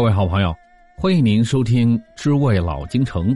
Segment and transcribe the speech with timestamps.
[0.00, 0.56] 各位好朋友，
[0.96, 3.34] 欢迎您收听《知味老京城》。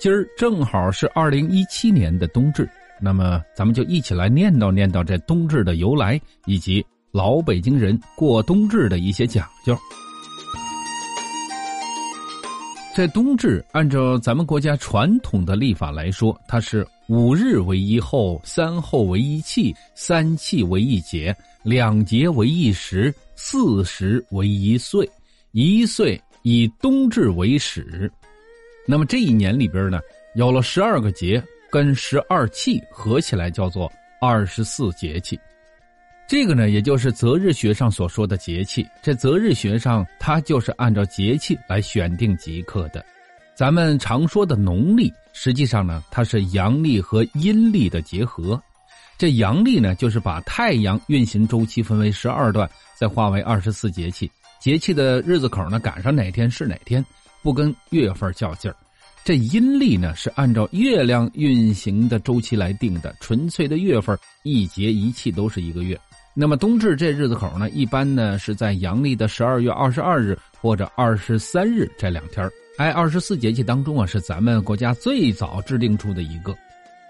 [0.00, 2.68] 今儿正好是二零一七年的冬至，
[3.00, 9.78] 那么咱们就一起来念叨念叨这冬至的由来，以及老北京人过冬至的一些讲究。
[12.96, 25.08] 这冬至按照咱们国家传统的历法来说，它是五日为一候，三候为一气，三气为一节，两节为一时，四时为一岁。
[25.52, 28.10] 一岁以冬至为始，
[28.86, 30.00] 那么这一年里边呢，
[30.34, 35.38] 有了十二个节跟十二气合起来叫做二十四节气。
[36.26, 38.86] 这个呢，也就是择日学上所说的节气。
[39.02, 43.04] 这择日学上，它就是按照节气来选定吉刻的。
[43.54, 48.58] 咱们常说的农历，实际上呢，它是阳历和阴历的结合。
[49.18, 52.66] 这阳历呢，就是把太阳运行周期分为十二段，
[52.98, 54.30] 再化为二十四节气。
[54.62, 57.04] 节气的日子口呢，赶上哪天是哪天，
[57.42, 58.76] 不跟月份较劲儿。
[59.24, 65.98] 这阴历呢，是按照月亮运行的周期来定的，纯粹的月份一节一气都是一个月。
[66.32, 76.56] 那么冬至这日子口呢，一般呢是在阳历的十二月二十二日或者二十三日这两天哎二十四节气当中啊，是咱们国家最早制定出的一个。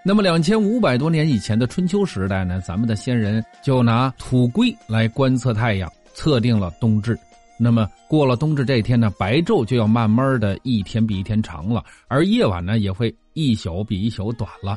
[0.03, 7.15] 那么两千五百多年以前的春秋时代呢，咱们的先人就拿土龟来观测太阳，测定了冬至。
[7.63, 14.77] 那么过了冬至这一天呢，白昼就要慢慢的一天比一天长了，而夜晚呢也会一宿比一宿短了。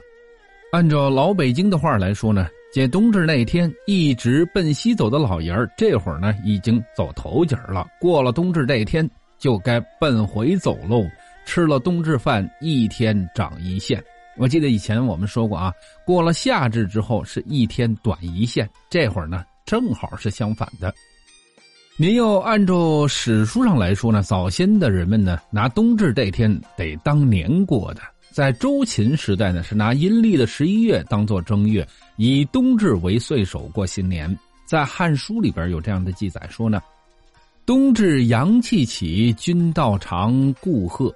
[0.71, 7.87] 按照老北京的话来说呢，这冬至那天一直奔西走的老爷儿，这会儿呢已经走头节了。
[7.99, 11.03] 过了冬至这一天，就该奔回走喽。
[11.45, 14.03] 吃了冬至饭，一天长一线。
[14.37, 15.71] 我记得以前我们说过啊，
[16.05, 20.93] 过了夏至之后是一天短一线，这会儿呢正好是相反的。
[21.97, 28.01] 您要按照史书上来说呢，早先的人们呢，拿冬至这天得当年过的。
[28.33, 34.37] 在周秦时代呢，是拿阴历的十一月当做正月，以冬至为岁首过新年。
[34.65, 36.81] 在《汉书》里边有这样的记载说呢
[37.65, 41.09] ：“冬至阳气起，君道长，故贺。”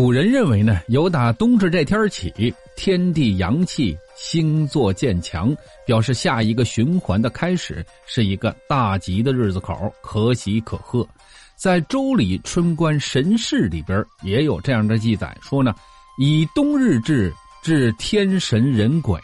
[0.00, 2.32] 古人认为呢，由打冬至这天起，
[2.74, 11.06] 天地阳气星座渐强，表示下一个循环的开始，是一个大吉的日子口，可喜可贺。
[11.54, 15.74] 在《周礼·春官神事》里边也有这样的记载，说呢，
[16.18, 17.30] 以冬日至，
[17.62, 19.20] 至天神人鬼，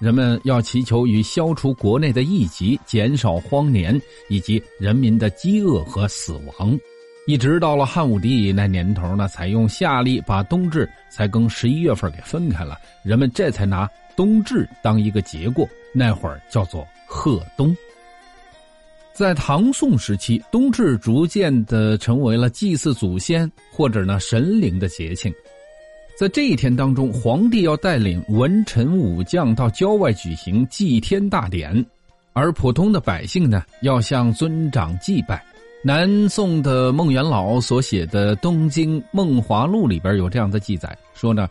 [0.00, 6.76] 人们要祈求于消除国内的疫疾，减少荒年以及人民的饥饿和死亡。
[7.24, 17.74] 一直到了汉武帝那年头呢，采用夏历把冬至才跟十一月份给分开了，人们这才拿冬至当一个节过，那会儿叫做贺冬。
[19.12, 25.32] 在唐宋时期，冬至逐渐的成为了祭祀祖先或者呢神灵的节庆，
[26.18, 31.86] 在这一天当中，皇帝要带领文臣武将到郊外举行祭天大典，
[32.32, 35.40] 而普通的百姓呢要向尊长祭拜。
[35.84, 41.48] 南宋的孟元老所写的《东京梦华录》里边有这样的记载，说呢：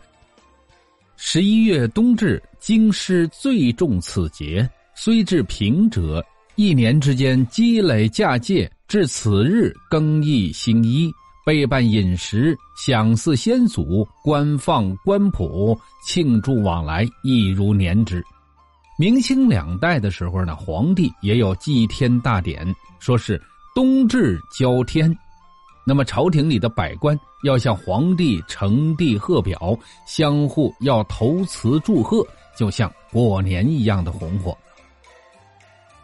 [1.18, 11.12] 十一月冬至，京师最重此节，虽至平者，一年之间积累嫁戒，至此日更易新衣，
[11.44, 18.24] 备办饮食，享祀先祖，官放官谱，庆祝往来，一如年之。
[18.98, 22.66] 明清两代的时候呢，皇帝也有祭天大典，
[22.98, 23.38] 说是。
[23.74, 25.16] 冬至交天，
[25.86, 34.56] 那么朝廷里的百官要向皇帝呈递贺表，相互要投辞祝贺，就像过年一样的红火。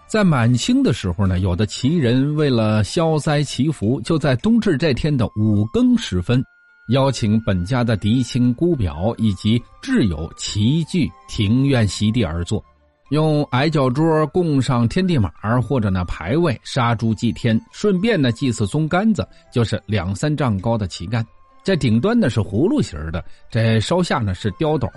[0.07, 6.43] 在满清的时候呢，有的旗人为了消灾祈福，就在冬至这天的五更时分，
[6.89, 12.65] 邀请本家的嫡亲姑表以及挚友齐聚庭院席地而坐。
[13.11, 15.31] 用矮脚桌供上天地马
[15.63, 21.25] 或者呢牌位，杀猪祭天，顺便呢祭祀松杆子，就是两三丈高的旗杆。
[21.65, 24.89] 这顶端呢是葫芦形的，这稍下呢是雕斗，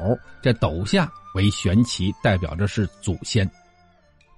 [0.42, 3.50] 这斗下为悬旗，代表着是祖先。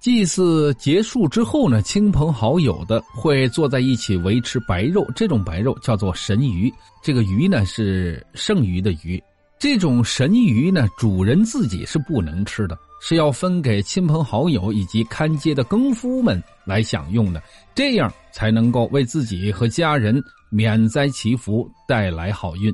[0.00, 6.72] 祭祀结束之后呢，亲朋好友的会坐在一起围吃白肉，这种白肉叫做神鱼，
[7.02, 9.22] 这个鱼呢是剩余的鱼。
[9.58, 12.76] 这种神鱼呢，主人自己是不能吃的。
[13.06, 17.42] 是要分给亲朋好友以及看街的更夫们来享用的，
[17.74, 22.72] 这样才能够为自己和家人免灾祈福，带来好运。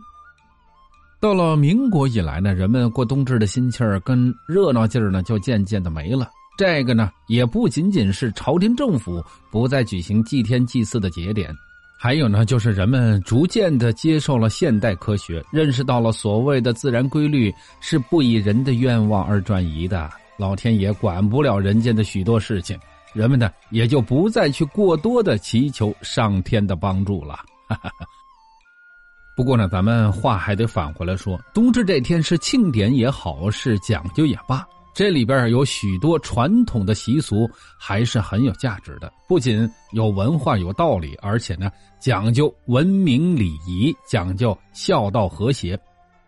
[1.18, 6.30] 到了民国以来呢，人们过冬至的心气儿跟热闹劲儿呢就渐渐的没了。
[6.56, 11.52] 这个呢，也不仅仅是朝廷政府不再举行祭天祭祀的节点，
[11.98, 20.08] 还有呢，就是人们逐渐的接受了现代科学，认识到了所谓的自然规律是不以人的愿望而转移的，
[20.40, 22.78] 老天爷管不了人间的许多事情，
[23.12, 27.38] 人们呢也就不再去过多的祈求上天的帮助了。
[29.36, 34.66] 不过呢，咱们话还得返回来说，冬至这天是庆典也好，是讲究也罢。
[34.94, 37.48] 这里边有许多传统的习俗，
[37.78, 39.12] 还是很有价值的。
[39.28, 41.70] 不仅有文化、有道理，而且呢，
[42.00, 45.78] 讲究文明礼仪，讲究孝道和谐，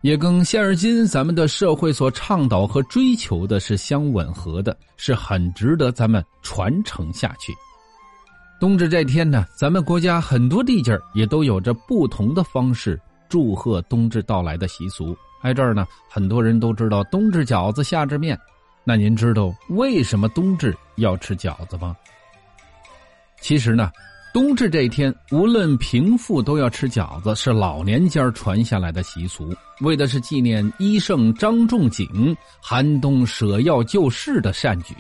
[0.02, 7.54] 也跟现而今咱们的社会所倡导和追求的是相吻合的，是很值得咱们传承下去。
[8.60, 15.16] 冬至这天呢，咱们国家很多地界也都有着不同的方式祝贺冬至到来的习俗。
[15.43, 18.38] 挨这儿呢，很多人都知道冬至饺子，夏至面。
[18.84, 21.96] 那您知道为什么冬至要吃饺子吗？
[23.40, 23.90] 其实呢，
[24.32, 34.94] 冬至这一天，无论贫富都要吃饺子，是老年间传下来的习俗，为的是纪念医圣张仲景寒冬舍药救世的善举。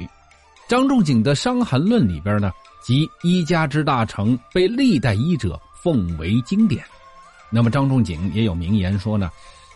[0.68, 2.52] 张仲景的《伤寒论》里边呢，
[2.84, 6.84] 集医家之大成，被历代医者奉为经典。
[7.50, 9.30] 那么张仲景也有名言说呢。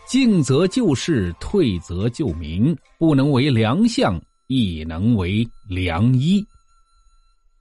[0.07, 2.73] 进则救世，退则救民。
[2.97, 4.17] 不能为良相，
[4.47, 6.45] 亦能为良医。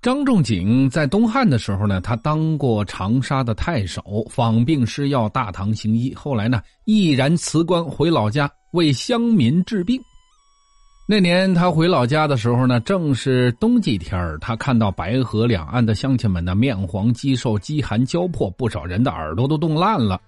[0.06, 6.14] 张仲景在东汉的时候呢，他当过长沙的太守，访病施药，大唐行医。
[6.14, 10.00] 后来呢，毅然辞官回老家为乡民治病。
[11.08, 20.20] 那年他回老家的时候呢，正是冬季天他看到白河两岸的乡亲们呢，面黄肌瘦，饥寒交迫，不少人的耳朵都冻烂了。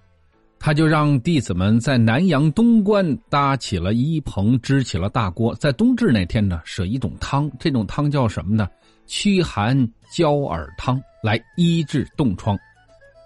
[0.59, 8.67] 他就让弟子们在南阳东关搭起了衣棚，支起了大锅，在冬至那天呢，舍一种汤，这种汤叫什么呢？
[9.09, 9.75] 驱寒
[10.15, 12.57] 焦耳汤，来医治冻疮。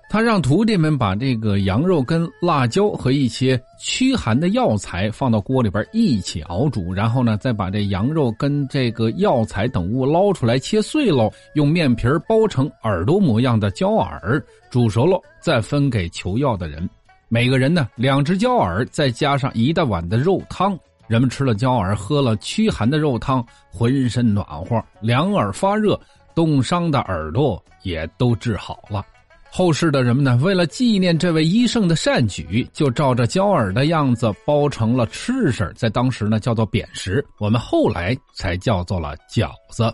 [0.10, 14.40] 他让徒弟们把这个羊肉跟辣椒和一些驱寒的药材放到锅里边一起熬煮，然后呢，再把这羊肉跟这个药材等物捞出来切碎喽，用面皮包成耳朵模样的焦耳，
[14.70, 16.88] 煮熟了再分给求药的人。
[17.28, 20.78] 每个人呢，两只焦耳，再加上一大碗的肉汤。
[21.08, 26.00] 人们吃了焦耳，喝了驱寒的肉汤，浑身暖和，两耳发热，
[26.34, 29.06] 冻伤的耳朵也都治好了。
[29.52, 39.94] 后世的人们呢，为了纪念这位医圣的善举，就照着焦耳的样子包成了吃食，在当时呢叫做扁食，我们后来才叫做了饺子。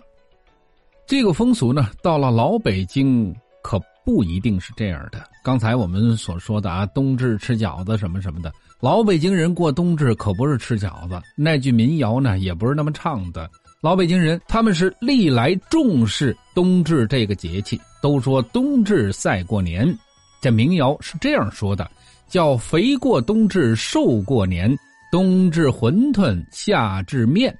[1.06, 3.80] 这个风俗呢，到了老北京可。
[4.02, 5.22] 不一定是这样的。
[5.44, 8.50] 刚才我们所说的啊，冬至吃饺子什么什么的，
[8.80, 11.20] 老北京人过冬至可不是吃饺子。
[11.36, 13.48] 那句民谣呢，也不是那么唱的。
[13.82, 19.94] 老北京人他们是历来重视冬至这个节气，都说冬至赛过年。
[20.40, 21.90] 这民谣是这样说的：
[22.26, 24.74] 叫肥过冬至，瘦过年。
[25.12, 27.54] 冬至馄饨，夏至面。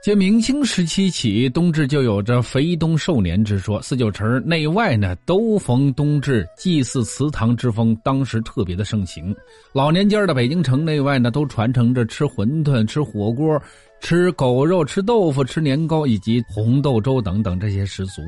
[0.00, 3.82] 自明清时期起，冬至就有着肥冬瘦年之说。
[3.82, 9.34] 四九城内外呢，都逢冬至祭祀祠堂之风，当时特别的盛行。
[9.72, 13.60] 老年间的北京城内外呢，都传承着吃馄饨、吃火锅、
[14.00, 18.22] 吃狗肉、吃豆腐、吃年糕以及红豆粥等等这些习俗。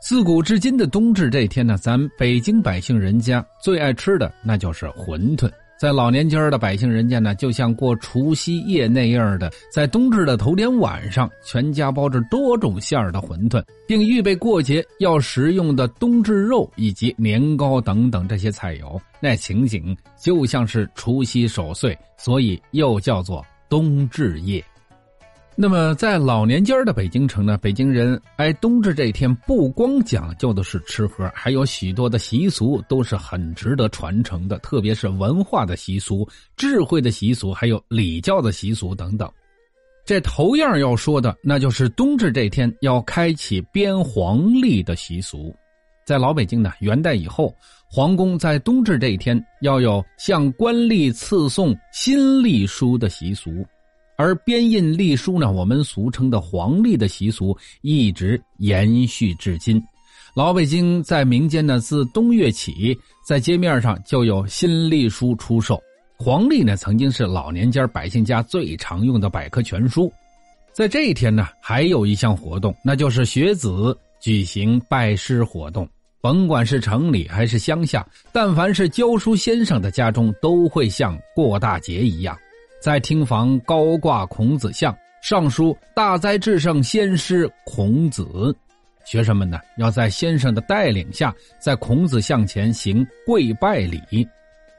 [0.00, 5.50] 自古至今的冬至这天呢，咱北京百姓人家最爱吃的那就是馄饨。
[5.82, 24.64] 在老年间的百姓人家呢，就像过除夕夜那样的，在冬至的头天晚上，全家包着多种馅儿的馄饨，并预备过节要食用的冬至肉以及年糕等等这些菜肴，那情景就像是除夕守岁，所以又叫做冬至夜。
[25.54, 39.30] 那么，在老年间的北京城呢，北京人挨冬至这一天，不光讲究的是吃喝，还有许多的习俗都是很值得传承的，特别是文化的习俗、智慧的习俗，还有礼教的习俗等等。
[40.06, 45.54] 这头样要说的，那就是冬至这天要开启编黄历的习俗。
[46.06, 47.54] 在老北京呢，元代以后，
[47.88, 53.64] 皇宫在冬至这一天要有向官吏赐送新历书的习俗。
[54.22, 59.82] 而编印历书呢，我们俗称的黄历的习俗一直延续至今。
[60.32, 65.82] 老北京在民间呢，自冬月起，在街面上就有新历书出售。
[66.16, 70.10] 黄历呢，曾经是老年间百姓家最常用的百科全书。
[70.72, 75.86] 在这一天呢，还有一项活动，那就是学子举行拜师活动。
[76.20, 82.38] 甭管是城里还是乡下，但凡是教书先生的家中，都会像过大节一样。
[82.82, 88.26] 在厅房高挂孔子像，上书“大哉至圣先师孔子”。
[89.06, 94.26] 学生们呢要在先生的带领下，在孔子像前行跪拜礼。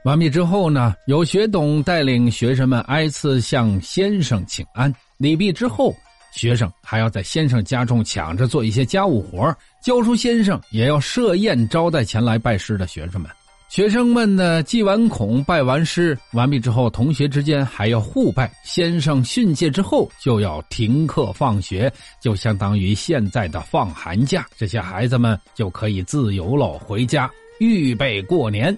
[0.03, 4.93] 完毕之后呢，有学董带领学生们挨次向先生请安。
[5.17, 5.95] 礼毕之后，
[6.33, 13.31] 学生还要在先生家中抢着做一些家务活教书先生也要设宴招待前来拜师的学生们。
[13.73, 18.53] 学生们呢，祭完孔，拜完师，完毕之后，同学之间还要互拜。
[18.63, 24.45] 先生训诫之后，就要停课放学，就相当于现在的放寒假。
[24.55, 27.27] 这些孩子们就可以自由了，回家
[27.59, 28.77] 预备过年。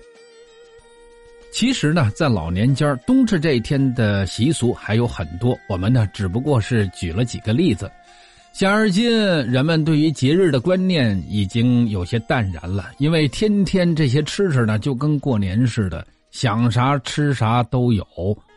[1.51, 7.91] 其实呢，在老年间冬至这一天的习俗还有很多，我们呢只不过是举了几个例子。
[8.55, 9.11] 现而今，
[9.51, 18.07] 人们对于节日的观念已经有些淡然了，因为天天这些吃吃呢，就跟过年似的，想啥吃啥都有。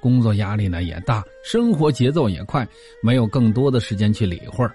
[0.01, 2.65] 工作压力呢也大，生活节奏也快，
[3.03, 4.73] 没有更多的时间去理会儿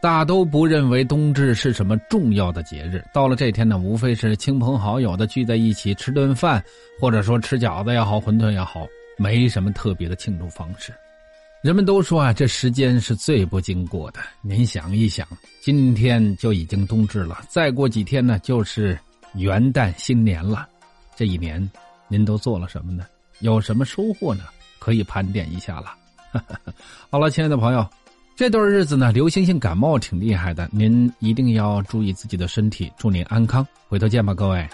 [0.00, 3.02] 大都不认为冬至是什么重要的节日。
[3.12, 6.62] 到了这天呢，无非是亲朋好友的聚在一起吃顿饭，
[7.00, 8.86] 或者说吃饺子也好，馄饨也好，
[9.18, 10.92] 没什么特别的庆祝方式。
[11.62, 14.20] 人们都说啊，这时间是最不经过的。
[14.40, 15.28] 您想一想，
[15.60, 18.98] 今天就已经冬至了，再过几天呢，就是
[19.34, 20.66] 元旦新年了。
[21.14, 21.70] 这一年，
[22.08, 23.04] 您都做了什么呢？
[23.40, 24.44] 有什么收获呢？
[24.78, 25.94] 可以盘点一下了。
[27.10, 27.86] 好了，亲爱的朋友，
[28.34, 32.90] 这段日子呢，流行性感冒挺厉害的，您一定要注意自己的身体。
[32.96, 34.66] 祝您安康，回头见吧，各位。